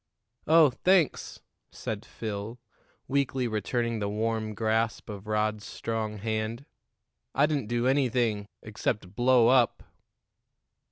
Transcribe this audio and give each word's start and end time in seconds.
"Oh, 0.47 0.71
thanks," 0.71 1.41
said 1.71 2.05
Phil, 2.07 2.59
weakly 3.07 3.47
returning 3.47 3.99
the 3.99 4.09
warm 4.09 4.55
grasp 4.55 5.11
of 5.11 5.27
Rod's 5.27 5.63
strong 5.63 6.17
hand. 6.17 6.65
"I 7.35 7.45
didn't 7.45 7.67
do 7.67 7.85
anything 7.85 8.47
except 8.63 9.13
blow 9.13 9.49
up." 9.49 9.83